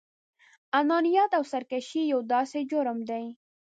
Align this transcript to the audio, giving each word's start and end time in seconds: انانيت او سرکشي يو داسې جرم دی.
انانيت 0.79 1.31
او 1.37 1.43
سرکشي 1.51 2.01
يو 2.11 2.19
داسې 2.33 2.59
جرم 2.71 2.97
دی. 3.09 3.25